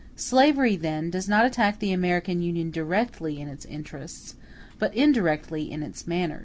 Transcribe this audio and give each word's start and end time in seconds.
Slavery, 0.15 0.77
then, 0.77 1.11
does 1.11 1.29
not 1.29 1.45
attack 1.45 1.77
the 1.77 1.91
American 1.91 2.41
Union 2.41 2.71
directly 2.71 3.39
in 3.39 3.47
its 3.47 3.65
interests, 3.65 4.33
but 4.79 4.95
indirectly 4.95 5.71
in 5.71 5.83
its 5.83 6.07
manners. 6.07 6.39